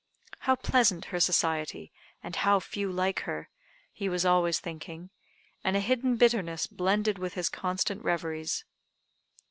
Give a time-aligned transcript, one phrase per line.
[0.49, 1.91] "How pleasant her society,
[2.23, 3.49] and how few like her!"
[3.91, 5.11] he was always thinking;
[5.63, 8.65] and a hidden bitterness blended with his constant reveries.